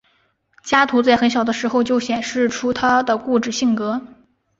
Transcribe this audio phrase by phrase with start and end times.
[0.63, 4.01] 加图在很小的时候就显示出他的固执性格。